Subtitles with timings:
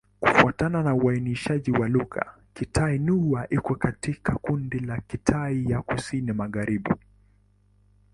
[0.19, 6.93] Kufuatana na uainishaji wa lugha, Kitai-Nüa iko katika kundi la Kitai ya Kusini-Magharibi.